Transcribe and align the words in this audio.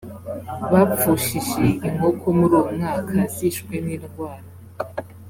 bapfushije 0.71 1.63
inkoko 1.87 2.25
muri 2.37 2.53
uwo 2.59 2.65
mwaka 2.77 3.15
zishwe 3.35 3.73
n 3.83 3.85
indwara 3.95 4.45